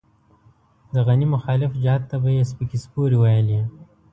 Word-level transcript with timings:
د 0.93 0.95
غني 1.07 1.27
مخالف 1.35 1.71
جهت 1.83 2.01
ته 2.09 2.15
به 2.21 2.29
يې 2.37 2.43
سپکې 2.49 2.77
سپورې 2.83 3.17
ويلې. 3.21 3.61